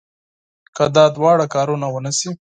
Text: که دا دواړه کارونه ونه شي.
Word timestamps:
که 0.75 0.83
دا 0.95 1.05
دواړه 1.15 1.45
کارونه 1.55 1.87
ونه 1.89 2.11
شي. 2.19 2.31